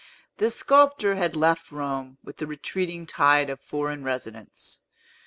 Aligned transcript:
The 0.37 0.49
sculptor 0.49 1.13
had 1.13 1.35
left 1.35 1.71
Rome 1.71 2.17
with 2.23 2.37
the 2.37 2.47
retreating 2.47 3.05
tide 3.05 3.51
of 3.51 3.61
foreign 3.61 4.03
residents. 4.03 4.79